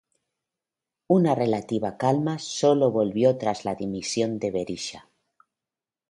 [1.15, 5.07] Una relativa calma sólo volvió tras la dimisión de Berisha.